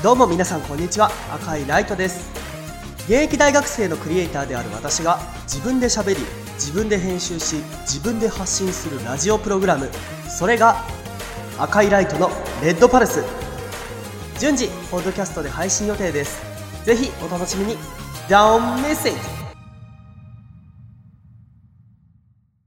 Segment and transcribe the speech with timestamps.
[0.00, 1.10] どうも皆さんこんにちは。
[1.34, 2.30] 赤いライトです。
[3.08, 6.20] 現役大学生のクリエイターである私が自分で喋り
[6.54, 9.90] 自分で編集し自分で発信するラジオプログラム。
[10.30, 10.84] それが
[11.58, 12.30] 赤いライトの
[12.62, 13.24] レッドパルス。
[14.38, 16.40] 順次ポッドキャストで配信予定です。
[16.84, 17.76] ぜひお楽しみに。
[18.28, 19.37] Don't miss it!